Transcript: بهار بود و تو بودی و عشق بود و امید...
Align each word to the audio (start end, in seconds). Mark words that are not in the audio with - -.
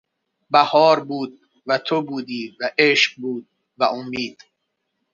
بهار 0.51 0.99
بود 1.03 1.31
و 1.67 1.77
تو 1.77 2.01
بودی 2.01 2.57
و 2.59 2.71
عشق 2.77 3.13
بود 3.21 3.47
و 3.77 3.83
امید... 3.83 4.43